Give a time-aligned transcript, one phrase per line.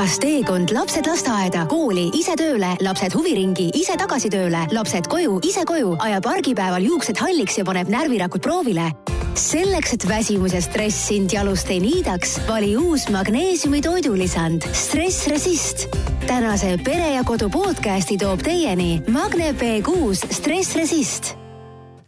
[0.00, 5.66] kas teekond lapsed lasteaeda, kooli, ise tööle, lapsed huviringi, ise tagasi tööle, lapsed koju, ise
[5.68, 8.88] koju, ajab argipäeval juuksed halliks ja paneb närvirakud proovile?
[9.40, 15.86] selleks, et väsimus ja stress sind jalust ei niidaks, vali uus magneesiumi toidulisand Stress Resist.
[16.26, 21.39] tänase Pere ja Kodu podcasti toob teieni Magne B6 Stress Resist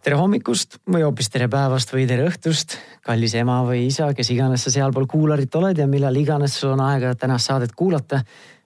[0.03, 2.75] tere hommikust või hoopis tere päevast või tere õhtust,
[3.07, 6.83] kallis ema või isa, kes iganes sa sealpool kuularit oled ja millal iganes sul on
[6.83, 8.23] aega tänast saadet kuulata.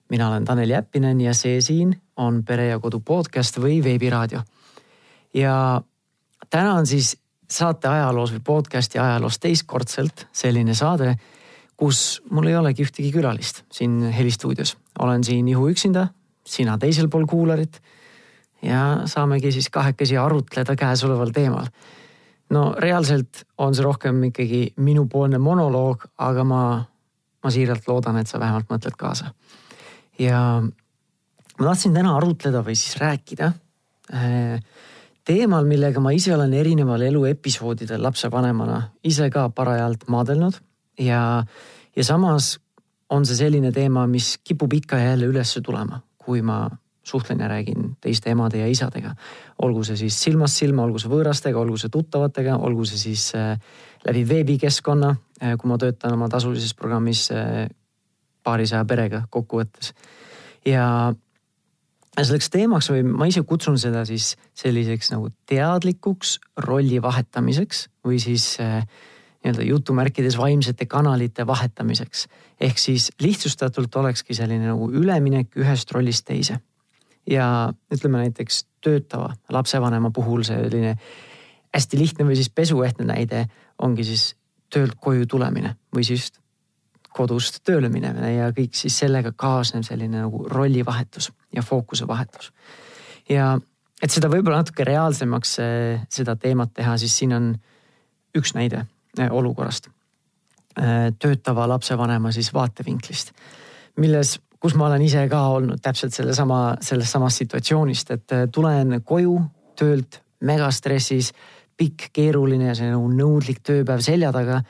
[0.09, 4.41] mina olen Tanel Jeppinen ja see siin on Pere ja Kodu podcast või veebiraadio.
[5.35, 5.83] ja
[6.51, 7.17] täna on siis
[7.51, 11.17] saate ajaloos või podcast'i ajaloos teistkordselt selline saade,
[11.77, 14.77] kus mul ei olegi ühtegi külalist siin helistuudios.
[14.99, 16.09] olen siin Nihu üksinda,
[16.47, 17.83] sina teisel pool kuularit
[18.63, 21.67] ja saamegi siis kahekesi arutleda käesoleval teemal.
[22.51, 26.63] no reaalselt on see rohkem ikkagi minupoolne monoloog, aga ma,
[27.45, 29.33] ma siiralt loodan, et sa vähemalt mõtled kaasa.
[30.19, 30.63] ja
[31.59, 33.53] ma tahtsin täna arutleda või siis rääkida
[34.15, 34.61] äh,
[35.27, 40.61] teemal, millega ma ise olen erineval eluepisoodidel lapsevanemana ise ka parajalt maadelnud
[40.99, 41.45] ja,
[41.97, 42.57] ja samas
[43.11, 46.65] on see selline teema, mis kipub ikka ja jälle üles tulema, kui ma
[47.07, 49.15] suhtlen ja räägin teiste emade ja isadega.
[49.63, 53.55] olgu see siis silmast silma, olgu see võõrastega, olgu see tuttavatega, olgu see siis äh,
[54.07, 57.69] läbi veebikeskkonna, äh, kui ma töötan oma tasulises programmis äh,
[58.43, 59.95] paarisaja perega kokkuvõttes.
[60.67, 61.15] ja
[62.17, 68.57] selleks teemaks või ma ise kutsun seda siis selliseks nagu teadlikuks rolli vahetamiseks või siis
[68.57, 72.27] nii-öelda jutumärkides vaimsete kanalite vahetamiseks.
[72.61, 76.59] ehk siis lihtsustatult olekski selline nagu üleminek ühest rollist teise
[77.27, 80.97] ja ütleme näiteks töötava lapsevanema puhul selline
[81.75, 83.47] hästi lihtne või siis pesuehtne näide
[83.83, 84.35] ongi siis
[84.73, 86.33] töölt koju tulemine või siis
[87.17, 92.53] kodust tööle minemine ja kõik siis sellega kaasnev selline nagu rollivahetus ja fookuse vahetus.
[93.29, 93.57] ja
[94.03, 97.53] et seda võib-olla natuke reaalsemaks eh, seda teemat teha, siis siin on
[98.37, 98.85] üks näide
[99.19, 99.89] eh, olukorrast.
[100.77, 103.33] Eh, töötava lapsevanema siis vaatevinklist,
[103.97, 104.37] milles
[104.67, 109.37] kus ma olen ise ka olnud täpselt sellesama, sellest samast situatsioonist, et äh, tulen koju
[109.79, 111.29] töölt megastressis,
[111.79, 114.63] pikk, keeruline see nagu nõudlik tööpäev selja taga.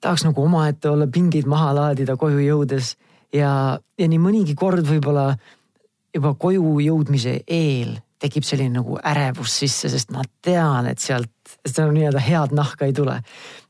[0.00, 2.92] tahaks nagu omaette olla, pingeid maha laadida koju jõudes
[3.34, 3.50] ja,
[3.98, 5.32] ja nii mõnigi kord võib-olla
[6.14, 11.32] juba koju jõudmise eel tekib selline nagu ärevus sisse, sest ma tean, et sealt,
[11.64, 13.18] seda nii-öelda head nahka ei tule.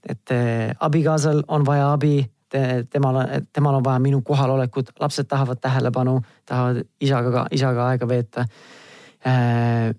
[0.05, 2.28] et äh, abikaasal on vaja abi
[2.91, 3.21] temal,
[3.53, 8.47] temal on vaja minu kohalolekut, lapsed tahavad tähelepanu, tahavad isaga, isaga aega veeta.
[9.27, 9.91] Äh,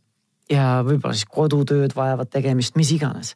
[0.51, 3.35] ja võib-olla siis kodutööd vajavad tegemist, mis iganes.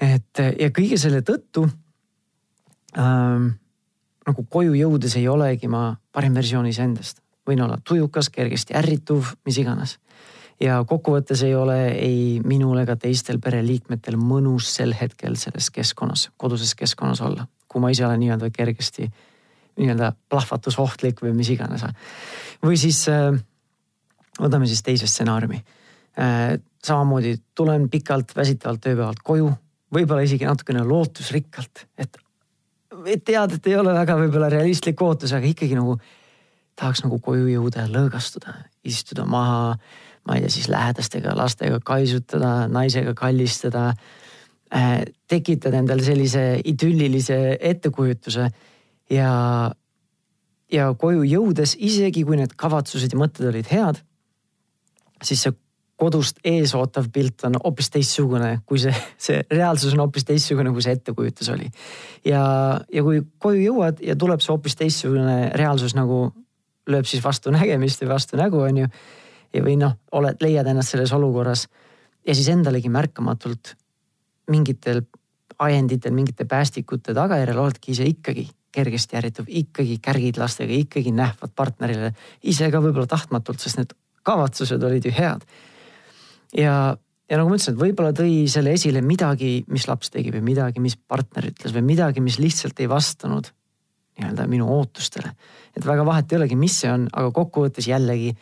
[0.00, 1.64] et ja kõige selle tõttu
[2.98, 3.52] ähm,
[4.26, 7.20] nagu koju jõudes ei olegi ma parim versioon iseendast.
[7.44, 9.98] võin olla tujukas, kergesti ärrituv, mis iganes.
[10.60, 16.74] Ja kokkuvõttes ei ole ei minul ega teistel pereliikmetel mõnus sel hetkel selles keskkonnas, koduses
[16.78, 19.08] keskkonnas olla kui ma ise olen nii-öelda kergesti
[19.74, 21.82] nii-öelda plahvatusohtlik või mis iganes.
[22.62, 23.34] või siis äh,
[24.38, 25.58] võtame siis teise stsenaariumi.
[26.22, 29.50] Äh, samamoodi tulen pikalt väsitavalt tööpäevalt koju,
[29.94, 32.20] võib-olla isegi natukene lootusrikkalt, et,
[33.24, 35.98] tead, et ei ole väga võib-olla realistlik ootus, aga ikkagi nagu
[36.78, 38.54] tahaks nagu koju jõuda ja lõõgastuda,
[38.86, 39.74] istuda maha,
[40.24, 43.92] ma ei tea, siis lähedastega, lastega kaisutada, naisega kallistada
[44.74, 48.48] Äh, tekitad endale sellise idüllilise ettekujutuse
[49.12, 49.34] ja,
[50.72, 54.00] ja koju jõudes, isegi kui need kavatsused ja mõtted olid head,
[55.22, 55.54] siis see
[56.00, 58.94] kodust ees ootav pilt on hoopis teistsugune, kui see,
[59.28, 61.70] see reaalsus on hoopis teistsugune, kui see ettekujutus oli.
[62.26, 62.42] ja,
[62.90, 66.24] ja kui koju jõuad ja tuleb see hoopis teistsugune reaalsus nagu
[66.90, 68.90] lööb siis vastu nägemist või vastu nägu, on ju.
[69.62, 71.68] Või noh, oled, leiad ennast selles olukorras
[72.26, 73.74] ja siis endalegi märkamatult
[74.50, 75.04] mingitel
[75.58, 82.10] ajenditel, mingite päästikute tagajärjel oledki ise ikkagi kergesti ärrituv, ikkagi kärgid lastega, ikkagi nähvad partnerile,
[82.42, 83.94] ise ka võib-olla tahtmatult, sest need
[84.26, 85.44] kavatsused olid ju head.
[86.58, 86.96] ja,
[87.30, 90.82] ja nagu ma ütlesin, et võib-olla tõi selle esile midagi, mis laps tegi või midagi,
[90.82, 93.52] mis partner ütles või midagi, mis lihtsalt ei vastanud
[94.18, 95.30] nii-öelda minu ootustele.
[95.76, 98.34] et väga vahet ei olegi, mis see on, aga kokkuvõttes jällegi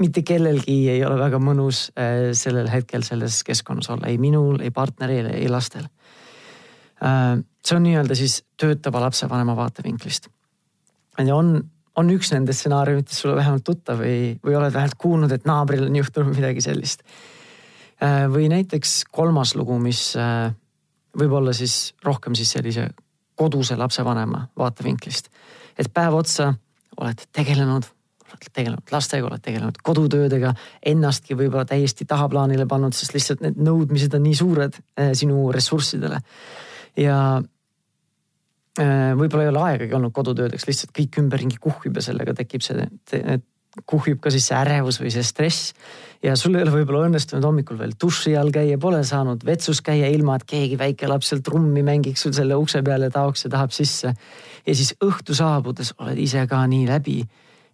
[0.00, 4.72] mitte kellelgi ei ole väga mõnus äh, sellel hetkel selles keskkonnas olla, ei minul, ei
[4.74, 5.86] partneril, ei lastel.
[7.04, 10.30] Äh, see on nii-öelda siis töötava lapsevanema vaatevinklist.
[11.18, 11.58] ja on,
[11.96, 16.00] on üks nendest stsenaariumitest sulle vähemalt tuttav või, või oled vähemalt kuulnud, et naabril on
[16.00, 17.04] juhtunud midagi sellist.
[18.00, 20.14] Äh, või näiteks kolmas lugu, mis
[21.20, 22.88] võib olla siis rohkem siis sellise
[23.40, 25.28] koduse lapsevanema vaatevinklist.
[25.78, 26.54] et päev otsa
[27.00, 27.86] oled tegelenud,
[28.34, 30.54] oled tegelenud lastega, oled tegelenud kodutöödega,
[30.92, 36.20] ennastki võib-olla täiesti tahaplaanile pannud, sest lihtsalt need nõudmised on nii suured äh, sinu ressurssidele.
[37.00, 37.18] ja
[38.80, 42.88] äh, võib-olla ei ole aegagi olnud kodutöödeks, lihtsalt kõik ümberringi kuhjub ja sellega tekib see,
[43.86, 45.74] kuhjub ka siis see ärevus või see stress.
[46.22, 50.08] ja sul ei ole võib-olla õnnestunud hommikul veel duši all käia, pole saanud vetsus käia,
[50.10, 53.50] ilma et keegi väike laps seal trummi mängiks sul selle ukse peal ja taoks ja
[53.50, 54.14] tahab sisse.
[54.66, 57.20] ja siis õhtu saabudes oled ise ka nii läbi,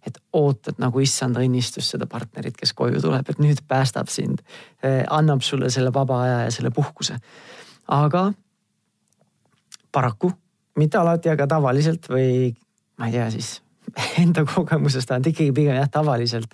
[0.05, 4.43] et ootad nagu issanda õnnistust seda partnerit, kes koju tuleb, et nüüd päästab sind.
[4.83, 7.17] Eh, annab sulle selle vaba aja ja selle puhkuse.
[7.87, 8.33] aga
[9.91, 10.31] paraku
[10.77, 12.51] mitte alati, aga tavaliselt või
[12.97, 13.61] ma ei tea siis
[14.23, 16.53] enda kogemusest ainult ikkagi pigem jah, tavaliselt.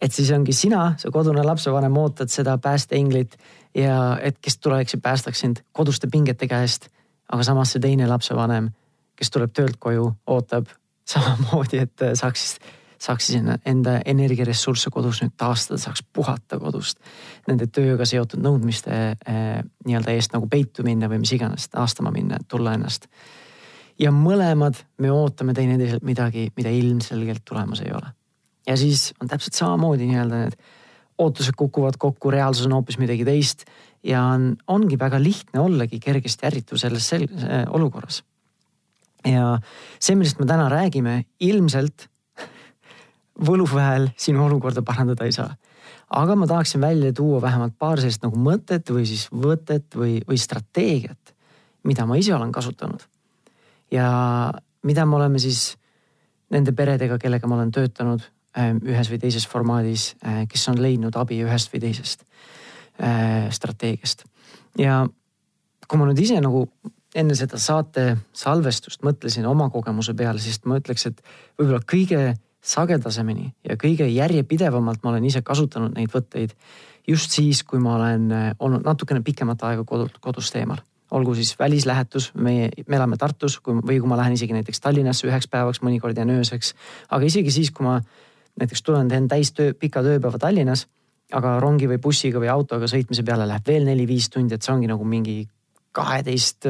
[0.00, 3.36] et siis ongi sina, see kodune lapsevanem, ootad seda päästeinglit
[3.78, 6.88] ja et kes tuleks ja päästaks sind koduste pingete käest.
[7.32, 8.70] aga samas see teine lapsevanem,
[9.16, 10.66] kes tuleb töölt koju, ootab
[11.12, 12.56] samamoodi, et saaks,
[13.02, 17.00] saaks siis enda energiaressursse kodus nüüd taastada, saaks puhata kodust.
[17.48, 22.40] Nende tööga seotud nõudmiste eh, nii-öelda eest nagu peitu minna või mis iganes, taastama minna,
[22.48, 23.08] tulla ennast
[24.00, 28.12] ja mõlemad me ootame teineteiselt midagi, mida ilmselgelt tulemas ei ole.
[28.66, 30.56] ja siis on täpselt samamoodi nii-öelda need
[31.22, 33.66] ootused kukuvad kokku, reaalsus on hoopis midagi teist
[34.06, 37.28] ja on, ongi väga lihtne ollagi kergesti ärrituv selles sel-,
[37.70, 38.22] olukorras.
[39.26, 39.58] Ja
[39.98, 42.08] see, millest me täna räägime, ilmselt
[43.46, 45.54] võluväel sinu olukorda parandada ei saa.
[46.12, 50.38] aga ma tahaksin välja tuua vähemalt paar sellist nagu mõtet või siis võtet või, või
[50.38, 51.34] strateegiat,
[51.84, 53.06] mida ma ise olen kasutanud
[53.90, 54.52] ja
[54.82, 55.76] mida me oleme siis
[56.52, 58.24] nende peredega, kellega ma olen töötanud
[58.58, 62.26] ähm, ühes või teises formaadis, äh, kes on leidnud abi ühest või teisest
[63.00, 64.26] äh, strateegiast.
[64.78, 65.06] ja
[65.88, 66.66] kui ma nüüd ise nagu
[67.14, 71.20] enne seda saate salvestust mõtlesin oma kogemuse peale, siis ma ütleks, et
[71.60, 72.22] võib-olla kõige
[72.62, 76.54] sagedasemini ja kõige järjepidevamalt ma olen ise kasutanud neid võtteid
[77.08, 80.80] just siis, kui ma olen äh, olnud natukene pikemat aega kodult, kodust eemal
[81.12, 85.26] olgu siis välislähetus, meie, me elame Tartus, kui või kui ma lähen isegi näiteks Tallinnasse
[85.28, 86.74] üheks päevaks, mõnikord jään ööseks.
[87.10, 87.98] aga isegi siis, kui ma
[88.60, 90.86] näiteks tulen, teen täistöö, pika tööpäeva Tallinnas,
[91.32, 94.88] aga rongi või bussiga või autoga sõitmise peale läheb veel neli-viis tundi, et see ongi
[94.88, 95.42] nagu mingi
[95.92, 96.66] kaheteist,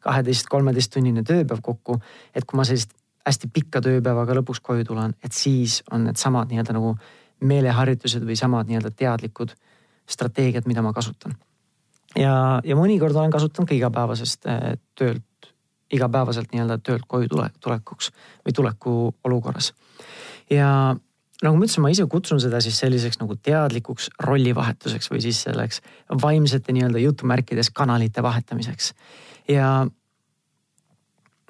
[0.00, 2.00] kaheteist, kolmeteist tunnine tööpäev kokku.
[2.34, 2.92] et kui ma sellist
[3.24, 6.96] hästi pikka tööpäevaga lõpuks koju tulen, et siis on needsamad nii-öelda nagu
[7.40, 9.54] meeleharjutused või samad nii-öelda teadlikud
[10.06, 11.36] strateegiad, mida ma kasutan
[12.18, 12.34] ja,
[12.64, 15.50] ja mõnikord olen kasutanud ka igapäevasest äh, töölt,
[15.92, 18.10] igapäevaselt nii-öelda töölt koju tule, tulekuks
[18.44, 18.94] või tuleku
[19.24, 19.72] olukorras.
[20.50, 20.96] ja
[21.42, 25.80] nagu ma ütlesin, ma ise kutsun seda siis selliseks nagu teadlikuks rollivahetuseks või siis selleks
[26.22, 28.92] vaimsete nii-öelda jutumärkides kanalite vahetamiseks.
[29.48, 29.86] ja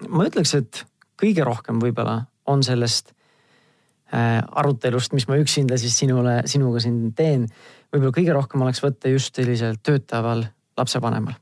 [0.09, 0.85] ma ütleks, et
[1.21, 7.47] kõige rohkem võib-olla on sellest äh, arutelust, mis ma üksinda siis sinule, sinuga siin teen,
[7.93, 10.47] võib-olla kõige rohkem oleks võtta just sellisel töötaval
[10.79, 11.37] lapsevanemal.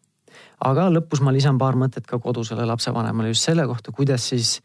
[0.63, 4.61] aga lõpus ma lisan paar mõtet ka kodusele lapsevanemale just selle kohta, kuidas siis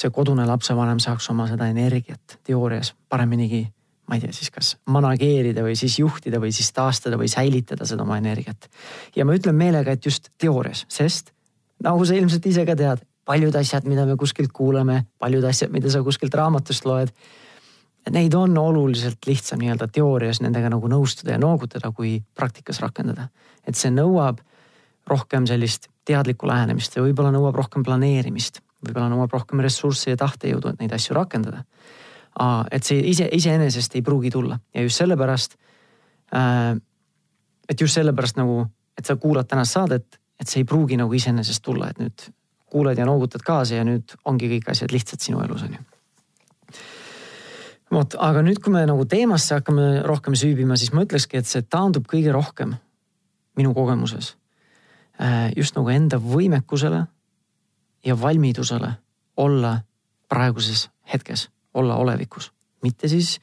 [0.00, 3.66] see kodune lapsevanem saaks oma seda energiat teoorias pareminigi,
[4.08, 8.06] ma ei tea siis kas manageerida või siis juhtida või siis taastada või säilitada seda
[8.06, 8.70] oma energiat.
[9.16, 11.34] ja ma ütlen meelega, et just teoorias, sest
[11.84, 15.90] nagu sa ilmselt ise ka tead, paljud asjad, mida me kuskilt kuuleme, paljud asjad, mida
[15.90, 17.12] sa kuskilt raamatust loed
[18.10, 23.28] neid on oluliselt lihtsam nii-öelda teoorias nendega nagu nõustuda ja noogutada, kui praktikas rakendada.
[23.66, 24.40] et see nõuab
[25.06, 30.72] rohkem sellist teadlikku lähenemist, see võib-olla nõuab rohkem planeerimist, võib-olla nõuab rohkem ressursse ja tahtejõudu,
[30.72, 31.64] et neid asju rakendada.
[32.70, 35.56] et see ise, iseenesest ei pruugi tulla ja just sellepärast
[36.34, 36.76] äh,,
[37.68, 38.66] et just sellepärast nagu,
[38.98, 42.30] et sa kuulad tänast saadet, et see ei pruugi nagu iseenesest tulla, et nüüd
[42.70, 45.86] kuulad ja noogutad kaasa ja nüüd ongi kõik asjad lihtsad sinu elus on ju
[47.90, 51.64] vot, aga nüüd, kui me nagu teemasse hakkame rohkem süübima, siis ma ütlekski, et see
[51.66, 52.76] taandub kõige rohkem
[53.58, 54.36] minu kogemuses
[55.18, 57.04] äh, just nagu enda võimekusele
[58.06, 58.92] ja valmidusele
[59.36, 59.78] olla
[60.28, 62.52] praeguses hetkes, olla olevikus,
[62.82, 63.40] mitte siis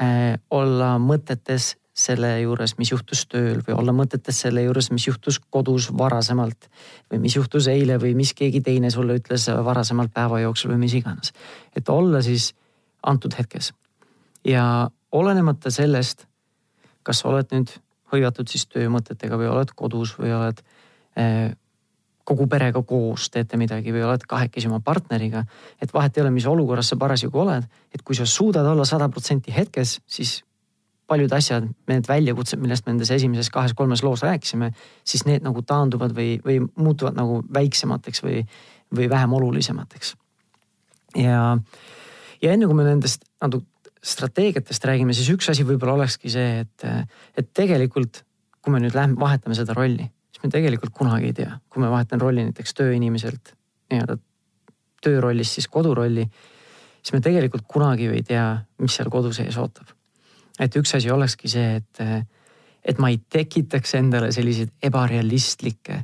[0.00, 5.38] äh, olla mõtetes selle juures, mis juhtus tööl või olla mõtetes selle juures, mis juhtus
[5.40, 6.68] kodus varasemalt
[7.10, 10.94] või mis juhtus eile või mis keegi teine sulle ütles varasemalt päeva jooksul või mis
[10.98, 11.32] iganes.
[11.76, 12.52] et olla siis
[13.02, 13.72] antud hetkes.
[14.44, 16.26] ja olenemata sellest,
[17.02, 17.72] kas sa oled nüüd
[18.12, 20.60] hõivatud siis töömõtetega või oled kodus või oled
[21.16, 21.56] eh,
[22.26, 25.44] kogu perega koos teete midagi või oled kahekesi oma partneriga.
[25.82, 27.64] et vahet ei ole, mis olukorras sa parasjagu oled,
[27.94, 30.42] et kui sa suudad olla sada protsenti hetkes, siis
[31.06, 34.72] paljud asjad, need väljakutsed, millest me nendes esimeses kahes-kolmes loos rääkisime,
[35.06, 38.42] siis need nagu taanduvad või, või muutuvad nagu väiksemateks või,
[38.90, 40.16] või vähem olulisemateks
[41.22, 41.56] ja,
[42.42, 43.70] ja enne kui me nendest natuke
[44.06, 46.84] strateegiatest räägime, siis üks asi võib-olla olekski see, et,
[47.34, 48.22] et tegelikult
[48.62, 50.06] kui me nüüd lähme, vahetame seda rolli,
[50.36, 53.54] siis me tegelikult kunagi ei tea, kui me vahetan rolli näiteks tööinimeselt
[53.90, 54.18] nii-öelda
[55.04, 56.26] töörollist siis kodurolli,
[57.00, 58.44] siis me tegelikult kunagi ju ei tea,
[58.82, 59.88] mis seal kodu sees ootab.
[60.60, 62.02] et üks asi olekski see, et,
[62.84, 66.02] et ma ei tekitaks endale selliseid ebarealistlikke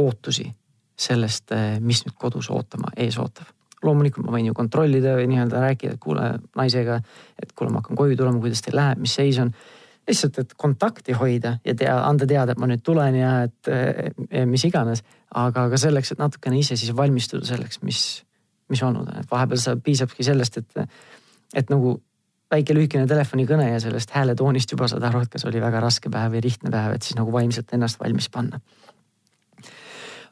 [0.00, 0.48] ootusi
[0.96, 5.96] sellest, mis nüüd kodus ootama, ees ootab loomulikult ma võin ju kontrollida või nii-öelda rääkida,
[5.96, 7.00] et kuule naisega,
[7.42, 9.50] et kuule, ma hakkan koju tulema, kuidas teil läheb, mis seis on.
[10.08, 14.46] Lihtsalt, et kontakti hoida ja tea, anda teada, et ma nüüd tulen ja et eh,
[14.48, 15.04] mis iganes.
[15.34, 18.00] aga ka selleks, et natukene ise siis valmistuda selleks, mis,
[18.68, 20.88] mis olnud on, et vahepeal sa piisabki sellest, et,
[21.54, 21.96] et nagu
[22.52, 26.34] väike lühikene telefonikõne ja sellest hääletoonist juba saad aru, et kas oli väga raske päev
[26.34, 28.60] või lihtne päev, et siis nagu vaimselt ennast valmis panna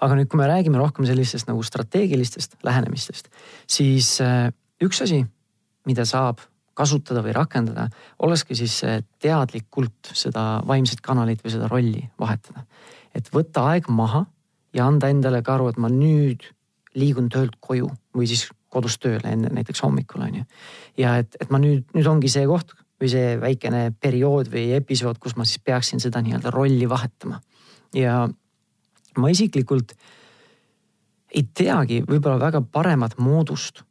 [0.00, 3.28] aga nüüd, kui me räägime rohkem sellistest nagu strateegilistest lähenemistest,
[3.68, 4.48] siis äh,
[4.82, 5.22] üks asi,
[5.88, 6.40] mida saab
[6.80, 7.88] kasutada või rakendada,
[8.24, 8.78] olekski siis
[9.20, 12.64] teadlikult seda vaimset kanalit või seda rolli vahetada.
[13.14, 14.24] et võtta aeg maha
[14.74, 16.46] ja anda endale ka aru, et ma nüüd
[16.94, 20.44] liigun töölt koju või siis kodust tööle enne näiteks hommikul on ju.
[21.02, 25.18] ja et, et ma nüüd, nüüd ongi see koht või see väikene periood või episood,
[25.18, 27.40] kus ma siis peaksin seda nii-öelda rolli vahetama.
[27.96, 28.28] ja
[29.18, 29.94] ma isiklikult
[31.34, 33.82] ei teagi võib-olla väga paremat moodust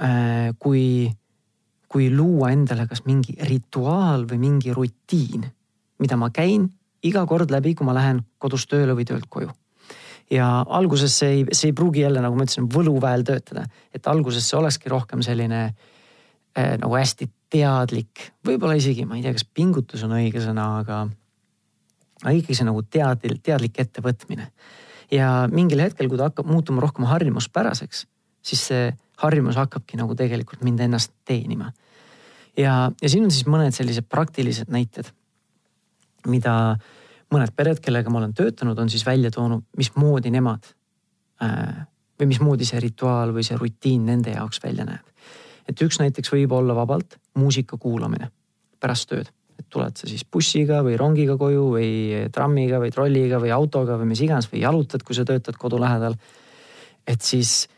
[0.00, 1.10] äh, kui,
[1.92, 5.44] kui luua endale kas mingi rituaal või mingi rutiin,
[6.00, 6.70] mida ma käin
[7.04, 9.50] iga kord läbi, kui ma lähen kodust tööle või töölt koju.
[10.32, 14.46] ja alguses see ei, see ei pruugi jälle, nagu ma ütlesin, võluväel töötada, et alguses
[14.48, 20.06] see olekski rohkem selline äh, nagu hästi teadlik, võib-olla isegi, ma ei tea, kas pingutus
[20.06, 21.02] on õige sõna, aga
[22.22, 24.48] aga ikkagi see nagu teadlik, teadlik ettevõtmine.
[25.12, 28.06] ja mingil hetkel, kui ta hakkab muutuma rohkem harjumuspäraseks,
[28.42, 28.90] siis see
[29.22, 31.72] harjumus hakkabki nagu tegelikult mind ennast teenima.
[32.58, 35.08] Ja, ja siin on siis mõned sellised praktilised näited,
[36.26, 36.76] mida
[37.32, 40.68] mõned pered, kellega ma olen töötanud, on siis välja toonud, mismoodi nemad
[41.42, 41.84] äh,
[42.20, 45.06] või mismoodi see rituaal või see rutiin nende jaoks välja näeb.
[45.68, 48.30] et üks näiteks võib olla vabalt muusika kuulamine
[48.80, 49.30] pärast tööd
[49.62, 51.90] et tuled sa siis bussiga või rongiga koju või
[52.34, 56.16] trammiga või trolliga või autoga või mis iganes või jalutad, kui sa töötad kodu lähedal.
[57.06, 57.68] et siis,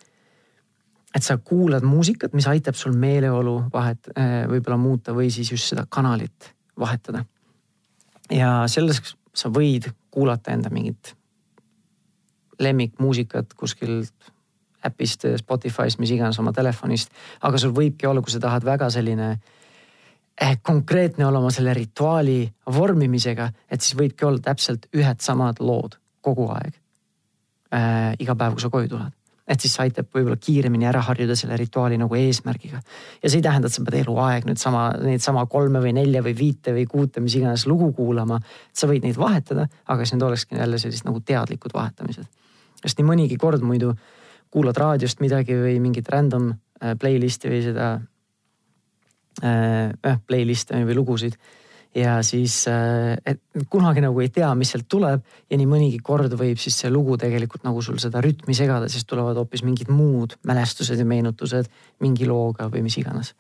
[1.15, 5.71] et sa kuulad muusikat, mis aitab sul meeleolu vahet äh, võib-olla muuta või siis just
[5.71, 7.25] seda kanalit vahetada.
[8.31, 11.15] ja selleks sa võid kuulata enda mingit
[12.61, 14.33] lemmikmuusikat kuskilt
[14.85, 19.39] äpist, Spotify'st, mis iganes oma telefonist, aga sul võibki olla, kui sa tahad väga selline
[20.41, 25.95] Eh, konkreetne olema selle rituaali vormimisega, et siis võidki olla täpselt ühed samad lood
[26.27, 26.73] kogu aeg
[27.71, 28.17] äh,.
[28.19, 29.15] iga päev, kui sa koju tuled,
[29.49, 32.81] et siis see aitab võib-olla kiiremini ära harjuda selle rituaali nagu eesmärgiga.
[33.23, 36.23] ja see ei tähenda, et sa pead eluaeg nüüd sama, neid sama kolme või nelja
[36.25, 38.41] või viite või kuute, mis iganes lugu kuulama.
[38.73, 42.25] sa võid neid vahetada, aga siis need olekski jälle sellised nagu teadlikud vahetamised.
[42.81, 43.95] sest nii mõnigi kord muidu
[44.51, 47.91] kuulad raadiost midagi või mingit random äh, playlist'i või seda
[49.43, 51.37] äh, playlist'e või lugusid.
[51.95, 56.35] Ja siis äh, et kunagi nagu ei tea, mis sealt tuleb ja nii mõnigi kord
[56.39, 60.37] võib siis see lugu tegelikult nagu sul seda rütmi segada, siis tulevad hoopis mingid muud
[60.47, 61.71] mälestused ja meenutused
[62.05, 63.35] mingi looga või mis iganes.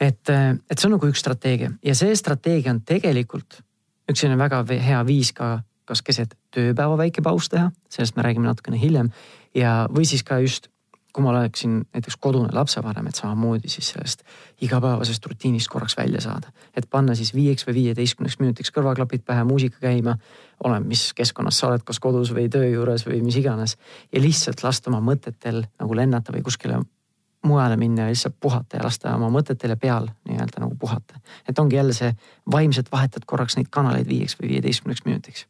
[0.00, 3.60] et, äh, et see on nagu üks strateegia ja see strateegia on tegelikult
[4.08, 5.58] üks selline väga hea viis ka
[5.88, 9.12] kas keset tööpäeva väike paus teha, sellest me räägime natukene hiljem
[9.56, 10.68] ja, või siis ka just
[11.12, 14.22] kui ma oleksin näiteks kodune lapsevanem, et samamoodi siis sellest
[14.60, 16.52] igapäevasest rutiinist korraks välja saada.
[16.76, 20.18] et panna siis viieks või viieteistkümneks minutiks kõrvaklapid pähe, muusika käima,
[20.64, 23.76] oleneb, mis keskkonnas sa oled, kas kodus või töö juures või mis iganes.
[24.12, 26.80] ja lihtsalt lasta oma mõtetel nagu lennata või kuskile
[27.44, 31.20] mujale minna ja lihtsalt puhata ja lasta oma mõtetele peal nii-öelda nagu puhata.
[31.48, 32.12] et ongi jälle see
[32.50, 35.46] vaimselt vahetad korraks neid kanaleid viieks või viieteistkümneks minutiks.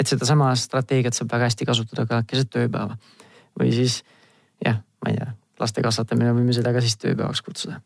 [0.00, 2.96] et sedasama strateegiat saab väga hästi kasutada ka keset tööpäeva
[3.60, 4.04] või siis
[4.64, 7.80] jah, ma ei tea, laste kasvatamine võime seda ka siis tööpäevaks kutsuda.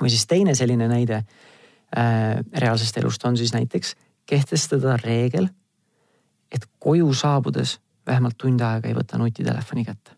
[0.00, 5.48] või siis teine selline näide äh, reaalsest elust on siis näiteks kehtestada reegel,
[6.52, 10.16] et koju saabudes vähemalt tund aega ei võta nutitelefoni kätte.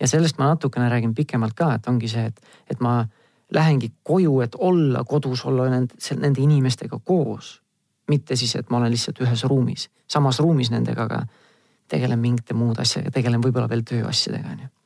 [0.00, 3.06] ja sellest ma natukene räägin pikemalt ka, et ongi see, et, et ma
[3.52, 7.60] lähengi koju, et olla kodus, olla nende, nende inimestega koos.
[8.08, 11.26] mitte siis, et ma olen lihtsalt ühes ruumis, samas ruumis nendega, aga
[11.88, 14.81] tegelen mingite muude asjadega, tegelen võib-olla veel tööasjadega, on ju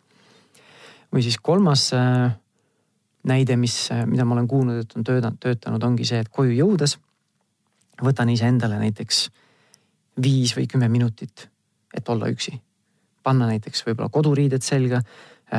[1.17, 2.35] või siis kolmas äh,
[3.27, 6.53] näide, mis, äh, mida ma olen kuulnud, et on töötanud, töötanud, ongi see, et koju
[6.53, 6.99] jõudes
[8.05, 9.23] võtan iseendale näiteks
[10.23, 11.49] viis või kümme minutit,
[11.97, 12.61] et olla üksi.
[13.27, 15.01] panna näiteks võib-olla koduriided selga,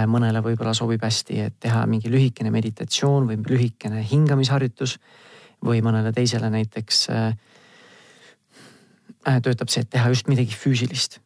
[0.07, 4.97] mõnele võib-olla sobib hästi, et teha mingi lühikene meditatsioon või lühikene hingamisharjutus
[5.65, 7.35] või mõnele teisele näiteks äh,
[9.43, 11.19] töötab see, et teha just midagi füüsilist.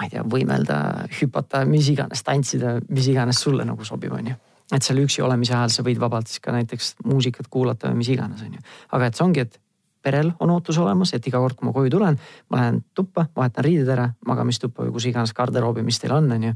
[0.00, 0.76] Ma ei tea, võimelda,
[1.20, 4.36] hüpata, mis iganes, tantsida, mis iganes sulle nagu sobib, on ju.
[4.72, 8.12] et seal üksi olemise ajal sa võid vabalt siis ka näiteks muusikat kuulata või mis
[8.14, 8.62] iganes, on ju.
[8.96, 9.60] aga et see ongi, et
[10.00, 12.16] perel on ootus olemas, et iga kord, kui ma koju tulen,
[12.48, 16.48] ma lähen tuppa, vahetan riided ära, magamistuppa või kus iganes garderoobi, mis teil on, on
[16.48, 16.54] ju.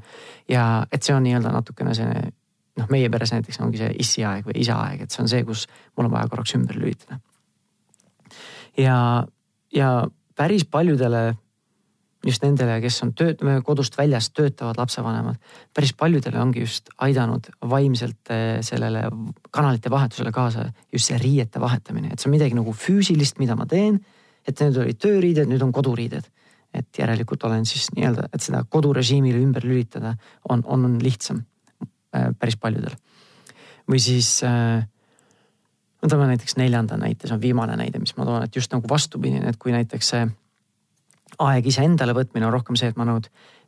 [0.48, 2.24] ja et see on nii-öelda natukene see
[2.80, 6.08] noh, meie peres näiteks ongi see issiaeg või isaaeg, et see on see, kus mul
[6.08, 7.20] on vaja korraks ümber lülitada.
[8.80, 8.98] ja,
[9.74, 9.90] ja
[10.36, 11.34] päris paljudele
[12.24, 15.38] just nendele, kes on tööt-, kodust väljas töötavad lapsevanemad,
[15.76, 19.06] päris paljudele ongi just aidanud vaimselt eh, sellele
[19.54, 23.68] kanalite vahetusele kaasa just see riiete vahetamine, et see on midagi nagu füüsilist, mida ma
[23.70, 24.00] teen.
[24.44, 26.24] et need olid tööriided, nüüd on koduriided.
[26.74, 30.16] et järelikult olen siis nii-öelda, et seda kodurežiimile ümber lülitada
[30.48, 31.44] on, on lihtsam
[32.16, 32.96] äh, päris paljudel.
[33.90, 34.84] või siis äh,
[36.04, 39.48] võtame näiteks neljanda näite, see on viimane näide, mis ma toon, et just nagu vastupidine,
[39.48, 40.24] et kui näiteks see
[41.38, 43.22] aeg iseendale võtmine on rohkem see, et ma nagu,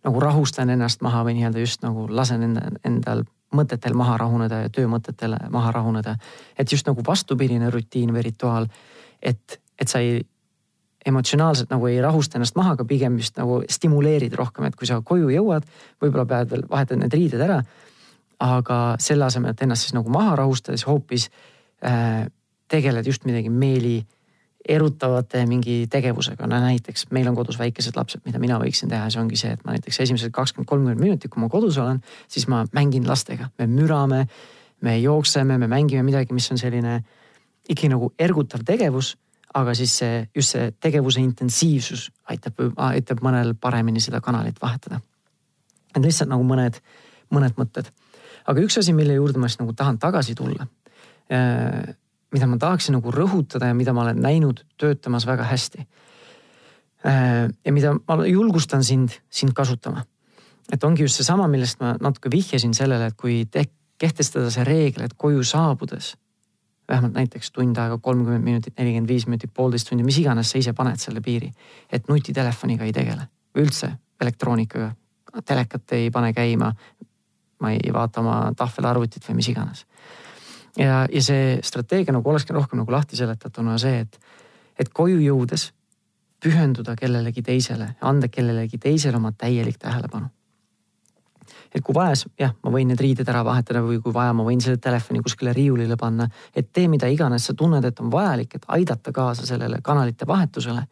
[0.07, 4.71] nagu rahustan ennast maha või nii-öelda just nagu lasen enda, endal mõtetel maha rahuneda ja
[4.73, 6.17] töömõtetele maha rahuneda.
[6.59, 8.67] et just nagu vastupidine rutiin või rituaal,
[9.23, 10.21] et, et sa ei
[11.07, 15.01] emotsionaalselt nagu ei rahusta ennast maha, aga pigem just nagu stimuleerid rohkem, et kui sa
[15.05, 15.67] koju jõuad,
[16.03, 17.63] võib-olla pead veel, vahetad need riided ära.
[18.39, 21.31] aga selle asemel, et ennast siis nagu maha rahustada, siis hoopis
[21.81, 22.27] äh,
[22.69, 24.03] tegeled just midagi meeli
[24.69, 29.21] erutavate mingi tegevusega, no näiteks meil on kodus väikesed lapsed, mida mina võiksin teha, see
[29.23, 32.01] ongi see, et ma näiteks esimesed kakskümmend, kolmkümmend minutit, kui ma kodus olen,
[32.33, 34.25] siis ma mängin lastega, me mürame,
[34.83, 36.99] me jookseme, me mängime midagi, mis on selline
[37.69, 39.15] ikkagi nagu ergutav tegevus,
[39.57, 42.59] aga siis see, just see tegevuse intensiivsus aitab,
[42.89, 45.01] aitab mõnel paremini seda kanalit vahetada.
[45.95, 46.81] et lihtsalt nagu mõned,
[47.31, 47.87] mõned mõtted.
[48.47, 50.67] aga üks asi, mille juurde ma siis nagu tahan tagasi tulla
[51.33, 51.95] äh,
[52.37, 55.87] mida ma tahaksin nagu rõhutada ja mida ma olen näinud töötamas väga hästi.
[57.07, 60.05] Äh, ja mida ma julgustan sind, sind kasutama.
[60.73, 63.69] et ongi just seesama, millest ma natuke vihjasin sellele, et kui te,
[63.99, 66.17] kehtestada see reegel, et koju saabudes
[66.89, 70.75] vähemalt näiteks tund aega, kolmkümmend minutit, nelikümmend viis minutit, poolteist tundi, mis iganes sa ise
[70.75, 71.53] paned selle piiri.
[71.93, 74.91] et nutitelefoniga ei tegele, üldse elektroonikaga,
[75.45, 76.75] telekat ei pane käima.
[77.61, 79.87] ma ei vaata oma tahvelarvutit või mis iganes
[80.79, 84.19] ja, ja see strateegia nagu olekski rohkem nagu lahti seletatuna see, et,
[84.79, 85.71] et koju jõudes
[86.43, 90.29] pühenduda kellelegi teisele, anda kellelegi teisele oma täielik tähelepanu.
[91.75, 94.61] et kui vaja, jah, ma võin need riided ära vahetada või kui vaja, ma võin
[94.65, 98.65] selle telefoni kuskile riiulile panna, et tee mida iganes sa tunned, et on vajalik, et
[98.79, 100.87] aidata kaasa sellele kanalite vahetusele.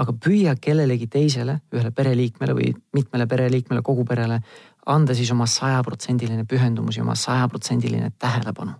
[0.00, 4.40] aga püüa kellelegi teisele, ühele pereliikmele või mitmele pereliikmele, kogu perele,
[4.86, 8.72] anda siis oma sajaprotsendiline pühendumus ja oma sajaprotsendiline tähelepanu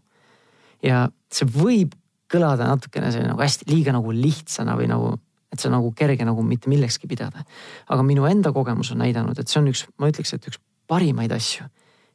[0.82, 1.96] ja see võib
[2.30, 5.12] kõlada natukene see nagu hästi liiga nagu lihtsana või nagu,
[5.50, 7.44] et see nagu kerge nagu mitte millekski pidada.
[7.88, 11.32] aga minu enda kogemus on näidanud, et see on üks, ma ütleks, et üks parimaid
[11.34, 11.66] asju,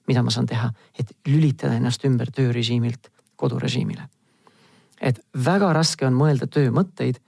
[0.07, 4.09] mida ma saan teha, et lülitada ennast ümber töörežiimilt kodurežiimile.
[5.01, 7.19] et väga raske on mõelda töömõtteid,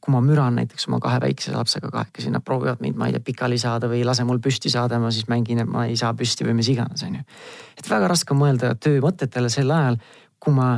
[0.00, 3.20] kui ma müran näiteks oma kahe väikese lapsega kahekesi, nad proovivad mind, ma ei tea,
[3.20, 6.46] pikali saada või lase mul püsti saada, ma siis mängin, et ma ei saa püsti
[6.48, 7.26] või mis iganes, on ju.
[7.76, 10.00] et väga raske on mõelda töömõtetele sel ajal,
[10.40, 10.74] kui ma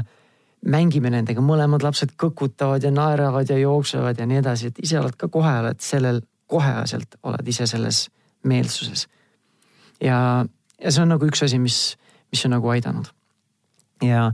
[0.62, 5.16] mängime nendega, mõlemad lapsed kõkutavad ja naeravad ja jooksevad ja nii edasi, et ise oled
[5.18, 6.20] ka kohe oled sellel,
[6.50, 8.04] koheaselt oled ise selles
[8.46, 9.08] meelsuses.
[10.00, 10.44] ja,
[10.82, 11.96] ja see on nagu üks asi, mis,
[12.30, 13.10] mis on nagu aidanud.
[14.02, 14.30] ja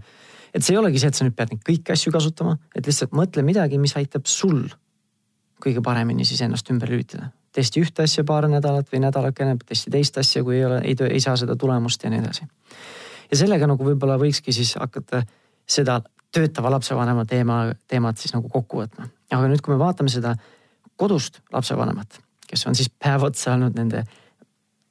[0.54, 3.16] et see ei olegi see, et sa nüüd pead neid kõiki asju kasutama, et lihtsalt
[3.16, 4.66] mõtle midagi, mis aitab sul
[5.64, 7.32] kõige paremini siis ennast ümber lülitada.
[7.52, 11.20] testi ühte asja paar nädalat või nädalakene, testi teist asja, kui ei ole, ei, ei
[11.20, 12.48] saa seda tulemust ja nii edasi
[13.30, 15.22] ja sellega nagu võib-olla võikski siis hakata
[15.68, 16.00] seda
[16.34, 19.08] töötava lapsevanema teema, teemat siis nagu kokku võtma.
[19.30, 20.34] aga nüüd, kui me vaatame seda
[20.96, 24.04] kodust lapsevanemat, kes on siis päev otsa olnud nende,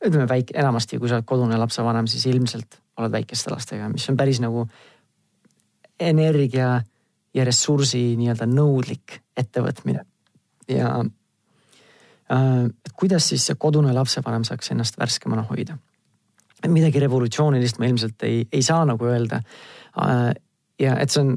[0.06, 4.18] ütleme väike, enamasti kui sa oled kodune lapsevanem, siis ilmselt oled väikeste lastega, mis on
[4.18, 4.66] päris nagu
[6.00, 6.78] energia
[7.34, 10.06] ja ressursi nii-öelda nõudlik ettevõtmine.
[10.68, 10.94] ja
[12.32, 15.78] äh, kuidas siis see kodune lapsevanem saaks ennast värskemana hoida
[16.66, 19.42] midagi revolutsioonilist ma ilmselt ei, ei saa nagu öelda.
[20.78, 21.36] Ja et see on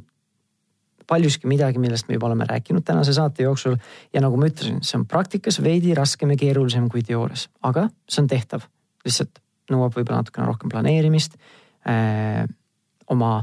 [1.11, 3.77] paljuski midagi, millest me juba oleme rääkinud tänase saate jooksul
[4.15, 8.23] ja nagu ma ütlesin, see on praktikas veidi raskem ja keerulisem kui teoorias, aga see
[8.23, 8.67] on tehtav.
[9.05, 9.41] lihtsalt
[9.73, 11.37] nõuab võib-olla natukene rohkem planeerimist
[11.89, 12.45] äh,,
[13.09, 13.41] oma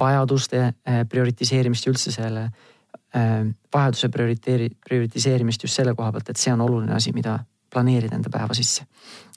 [0.00, 6.40] vajaduste äh, prioritiseerimist ja üldse selle äh, vajaduse prioriteeri-, prioritiseerimist just selle koha pealt, et
[6.40, 7.38] see on oluline asi, mida
[7.70, 8.86] planeerida enda päeva sisse.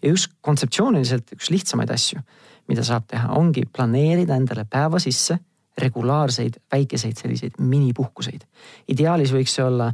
[0.01, 2.21] ja just kontseptsiooniliselt üks lihtsamaid asju,
[2.67, 5.39] mida saab teha, ongi planeerida endale päeva sisse
[5.77, 8.41] regulaarseid väikeseid selliseid minipuhkuseid.
[8.87, 9.91] ideaalis võiks see olla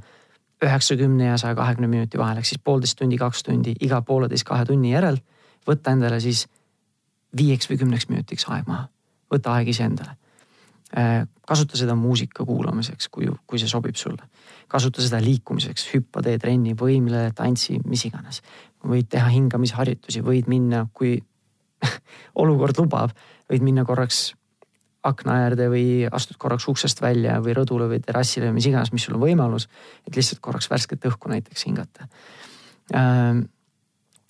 [0.63, 4.65] üheksakümne ja saja kahekümne minuti vahel, ehk siis poolteist tundi, kaks tundi iga pooleteist, kahe
[4.65, 5.19] tunni järel.
[5.67, 6.47] võtta endale siis
[7.37, 8.87] viieks või kümneks minutiks aeg maha,
[9.33, 10.15] võta aeg iseendale.
[10.95, 14.23] Äh, kasuta seda muusika kuulamiseks, kui, kui see sobib sulle.
[14.71, 18.41] kasuta seda liikumiseks, hüppa, tee trenni, võimle, tantsi, mis iganes.
[18.87, 21.17] võid teha hingamisharjutusi, võid minna, kui
[22.41, 23.11] olukord lubab,
[23.51, 24.29] võid minna korraks
[25.03, 29.03] akna äärde või astud korraks uksest välja või rõdule või terrassile või mis iganes, mis
[29.07, 29.67] sul on võimalus.
[30.07, 32.07] et lihtsalt korraks värsket õhku näiteks hingata.
[32.95, 33.43] Ähm,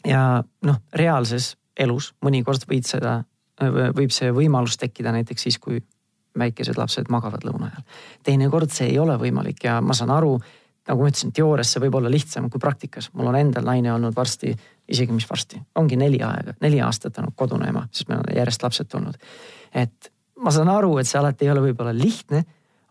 [0.05, 3.21] ja noh, reaalses elus mõnikord võid seda,
[3.93, 5.81] võib see võimalus tekkida näiteks siis, kui
[6.39, 7.83] väikesed lapsed magavad lõuna ajal.
[8.23, 10.37] teinekord see ei ole võimalik ja ma saan aru,
[10.87, 13.09] nagu ma ütlesin, teoorias see võib olla lihtsam kui praktikas.
[13.13, 14.53] mul on endal naine olnud varsti,
[14.87, 18.63] isegi mis varsti, ongi neli aega, neli aastat olnud kodune ema, sest meil on järjest
[18.63, 19.17] lapsed tulnud.
[19.73, 22.43] et ma saan aru, et see alati ei ole võib-olla lihtne,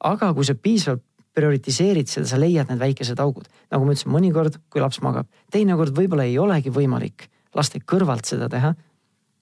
[0.04, 1.04] aga kui sa piisavalt
[1.36, 3.48] prioritiseerid seda, sa leiad need väikesed augud.
[3.70, 8.48] nagu ma ütlesin, mõnikord, kui laps magab, teinekord võib-olla ei olegi võimalik laste kõrvalt seda
[8.52, 8.74] teha.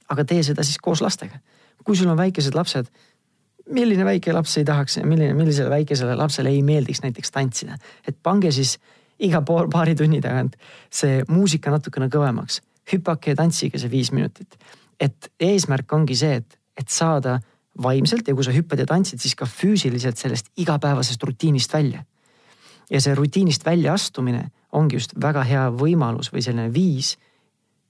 [0.09, 1.39] aga tee seda siis koos lastega.
[1.85, 2.91] kui sul on väikesed lapsed,
[3.71, 8.53] milline väike laps ei tahaks, milline, millisele väikesele lapsele ei meeldiks näiteks tantsida, et pange
[8.53, 8.77] siis
[9.25, 10.57] iga pool, paari tunni tagant
[10.93, 12.61] see muusika natukene kõvemaks,
[12.93, 14.59] hüpake ja tantsige see viis minutit.
[15.01, 17.41] et eesmärk ongi see, et, et saada
[17.83, 22.05] vaimselt ja kui sa hüppad ja tantsid, siis ka füüsiliselt sellest igapäevasest rutiinist välja.
[22.91, 27.17] ja see rutiinist väljaastumine ongi just väga hea võimalus või selline viis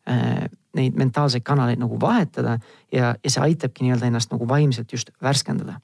[0.08, 2.58] äh, neid mentaalseid kanaleid nagu vahetada
[2.92, 5.80] ja, ja see aitabki nii-öelda ennast nagu vaimselt just värskendada.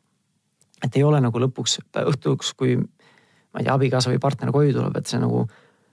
[0.84, 4.96] et ei ole nagu lõpuks õhtuks, kui ma ei tea, abikaasa või partner koju tuleb,
[4.96, 5.44] et see nagu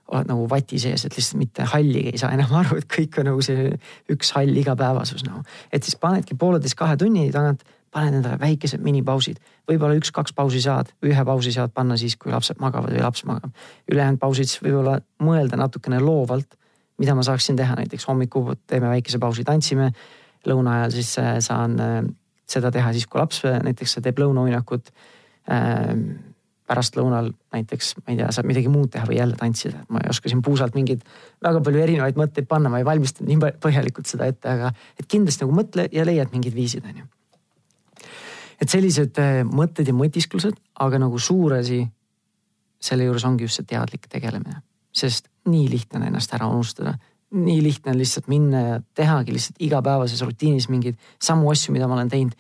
[0.08, 3.32] oled nagu vati sees, et lihtsalt mitte halligi ei saa enam aru, et kõik on
[3.32, 3.74] nagu see
[4.14, 5.44] üks hall igapäevasus nagu.
[5.72, 10.92] et siis panedki pooleteist kahe tunni tagant paned endale väikesed minipausid, võib-olla üks-kaks pausi saad,
[11.06, 13.54] ühe pausi saad panna siis, kui lapsed magavad või laps magab.
[13.92, 16.58] ülejäänud pausid siis võib-olla mõelda natukene loovalt,
[17.02, 19.92] mida ma saaksin teha, näiteks hommikul teeme väikese pausi, tantsime.
[20.48, 21.98] lõuna ajal siis äh, saan äh,
[22.48, 24.92] seda teha siis, kui laps äh, näiteks teeb lõunauinakut.
[26.68, 30.28] pärastlõunal näiteks, ma ei tea, saab midagi muud teha või jälle tantsida, ma ei oska
[30.28, 31.06] siin puusalt mingeid
[31.44, 35.46] väga palju erinevaid mõtteid panna, ma ei valmistanud nii põhjalikult seda ette, aga et kindlasti
[35.46, 37.08] nagu mõtle ja leiad mingid viisid, on ju
[38.60, 41.80] et sellised mõtted ja mõtisklused, aga nagu suur asi
[42.84, 44.60] selle juures ongi just see teadlik tegelemine,
[44.92, 46.98] sest nii lihtne on ennast ära unustada.
[47.32, 51.98] nii lihtne on lihtsalt minna ja tehagi lihtsalt igapäevases rutiinis mingeid samu asju, mida ma
[51.98, 52.36] olen teinud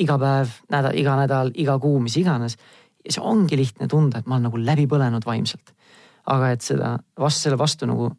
[0.00, 2.56] iga päev, nädal, iga nädal, iga kuu, mis iganes.
[3.04, 5.74] ja see ongi lihtne tunda, et ma olen nagu läbi põlenud vaimselt.
[6.26, 8.12] aga et seda vastu, selle vastu nagu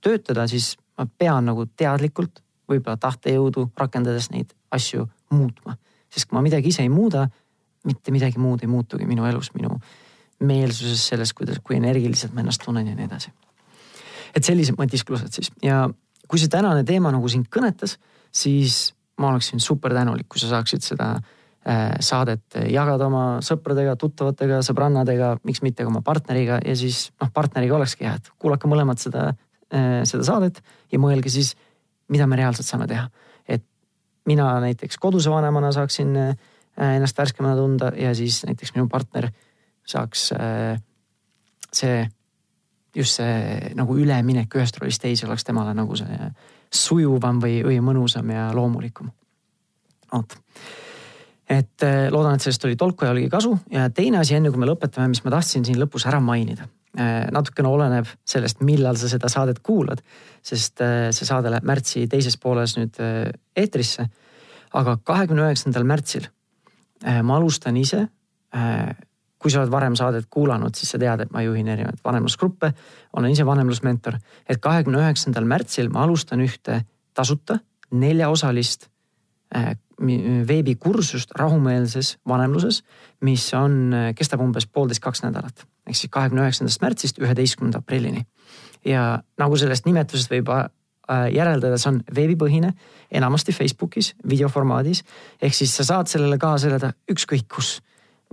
[0.00, 5.76] töötada, siis ma pean nagu teadlikult, võib-olla tahtejõudu rakendades neid asju muutma
[6.16, 7.26] sest kui ma midagi ise ei muuda,
[7.86, 9.76] mitte midagi muud ei muutugi minu elus, minu
[10.46, 13.32] meelsuses, selles, kuidas, kui energiliselt ma ennast tunnen ja nii edasi.
[14.36, 15.50] Et sellised mõtisklused siis.
[15.64, 15.86] Ja
[16.28, 17.96] kui see tänane teema nagu sind kõnetas,
[18.34, 24.60] siis ma oleksin super tänulik, kui sa saaksid seda äh, saadet jagada oma sõpradega, tuttavatega,
[24.66, 26.60] sõbrannadega, miks mitte ka oma partneriga.
[26.66, 29.30] Ja siis noh, partneriga olekski hea, et kuulake mõlemad seda,
[29.72, 30.60] äh, seda saadet
[30.92, 31.54] ja mõelge siis,
[32.12, 33.08] mida me reaalselt saame teha.
[34.26, 36.32] Mina näiteks koduse vanemana saaksin äh,
[36.96, 39.28] ennast värskemana tunda ja siis näiteks minu partner
[39.86, 40.24] saaks
[41.70, 42.00] see,
[42.96, 46.30] just see nagu üleminek ühest rollist teise oleks temale nagu see
[46.72, 49.10] sujuvam või, või mõnusam ja loomulikum.
[50.12, 50.38] vot,
[51.48, 54.60] et äh, loodan, et sellest oli tolku ja oligi kasu ja teine asi, enne kui
[54.62, 59.28] me lõpetame, mis ma tahtsin siin lõpus ära mainida natukene oleneb sellest, millal sa seda
[59.28, 59.98] saadet kuulad,
[60.40, 60.80] sest
[61.12, 62.96] see saade läheb märtsi teises pooles nüüd
[63.52, 64.06] eetrisse
[64.76, 66.28] aga kahekümne üheksandal märtsil
[67.04, 68.06] ma alustan ise.
[69.46, 72.72] Äh, kui sa oled varem saadet kuulanud, siis sa tead, et ma juhin erinevaid vanemlusgruppe,
[73.16, 74.18] olen ise vanemlusmentor.
[74.48, 78.88] et kahekümne üheksandal märtsil ma alustan ühte tasuta neljaosalist
[79.54, 79.76] äh,
[80.48, 82.82] veebikursust rahumeelses vanemluses,
[83.20, 85.66] mis on, kestab umbes poolteist, kaks nädalat.
[85.86, 88.26] ehk siis kahekümne üheksandast märtsist üheteistkümnenda aprillini.
[88.84, 90.50] ja nagu sellest nimetusest võib
[91.06, 92.72] Äh, järeldada, see on veebipõhine,
[93.14, 95.04] enamasti Facebookis videoformaadis.
[95.38, 97.80] ehk siis sa saad sellele kaasa elada ükskõik kus,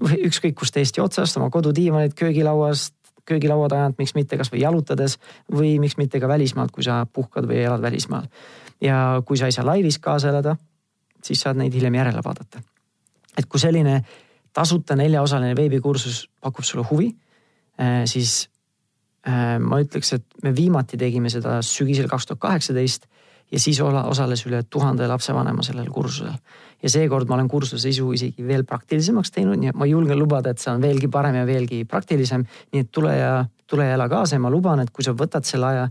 [0.01, 5.17] ükskõik kust Eesti otsast, oma kodudiivanilt, köögilauast, köögilaua tagant, miks mitte kasvõi jalutades
[5.51, 8.27] või miks mitte ka välismaalt, kui sa puhkad või elad välismaal.
[8.81, 10.57] ja kui sa ei saa laivis kaasa elada,
[11.23, 12.61] siis saad neid hiljem järele vaadata.
[13.37, 14.03] et kui selline
[14.53, 17.15] tasuta neljaosaline veebikursus pakub sulle huvi,
[17.79, 18.49] äh, siis
[19.23, 23.05] ma ütleks, et me viimati tegime seda sügisel kaks tuhat kaheksateist
[23.53, 26.33] ja siis osales üle tuhande lapsevanema sellel kursusel.
[26.83, 30.51] ja seekord ma olen kursuse sisu isegi veel praktilisemaks teinud, nii et ma julgen lubada,
[30.51, 32.45] et see on veelgi parem ja veelgi praktilisem.
[32.73, 35.45] nii et tule ja, tule ja ela kaasa ja ma luban, et kui sa võtad
[35.47, 35.87] selle aja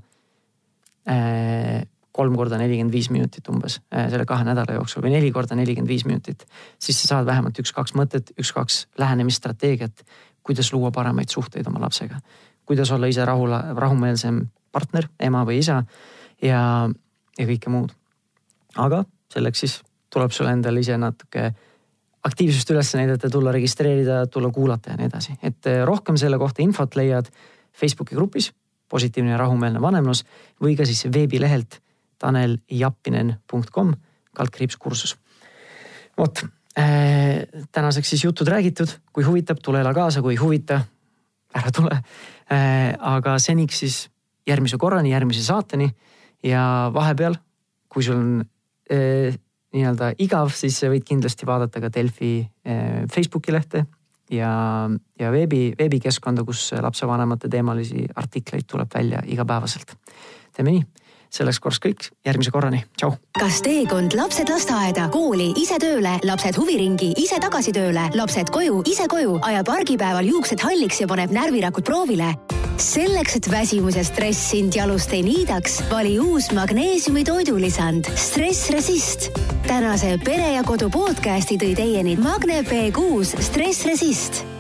[1.09, 5.57] äh, kolm korda nelikümmend viis minutit umbes äh, selle kahe nädala jooksul või neli korda
[5.59, 6.45] nelikümmend viis minutit.
[6.79, 10.05] siis sa saad vähemalt üks-kaks mõtet, üks-kaks lähenemisstrateegiat,
[10.42, 12.18] kuidas luua paremaid suhteid oma lapsega.
[12.66, 15.83] Kuidas olla ise rahul, rahumeelsem partner, ema või isa
[16.42, 16.62] ja,
[17.38, 17.92] ja kõike muud.
[18.77, 19.81] aga selleks siis
[20.12, 21.53] tuleb sul endal ise natuke
[22.22, 26.62] aktiivsust üles näidata, tulla registreerida, tulla kuulata ja nii edasi, et äh, rohkem selle kohta
[26.62, 27.31] infot leiad
[27.72, 28.53] Facebooki grupis
[28.92, 30.25] positiivne ja rahumeelne vanemlus
[30.62, 31.81] või ka siis veebilehelt
[32.22, 33.94] taneljappinen.com,
[34.37, 35.16] kaldkriips kursus.
[36.18, 36.44] vot
[36.79, 40.83] äh,, tänaseks siis jutud räägitud, kui huvitab, tule ela kaasa, kui ei huvita,
[41.55, 41.99] ära tule
[42.51, 42.93] äh,.
[42.99, 43.99] aga seniks siis
[44.49, 45.88] järgmise korrani, järgmise saateni
[46.45, 47.37] ja vahepeal,
[47.88, 48.31] kui sul on
[48.91, 49.35] äh,
[49.73, 53.85] nii-öelda igav, siis võid kindlasti vaadata ka Delfi äh, Facebooki lehte
[54.33, 54.53] ja,
[55.21, 59.97] ja veebi, veebikeskkonda, kus lapsevanemate teemalisi artikleid tuleb välja igapäevaselt.
[60.53, 61.02] teeme nii
[61.33, 63.14] selleks korraks kõik, järgmise korrani, tšau.
[63.38, 69.09] kas teekond lapsed lasteaeda, kooli, ise tööle, lapsed huviringi, ise tagasi tööle, lapsed koju, ise
[69.09, 72.35] koju, ajab argipäeval juuksed halliks ja paneb närvirakud proovile?
[72.83, 79.31] selleks, et väsimus ja stress sind jalust ei niidaks, vali uus magneesiumi toidulisand Stress Resist.
[79.66, 84.52] tänase Pere ja Kodu podcasti tõi teieni Magne B6 Stress Resist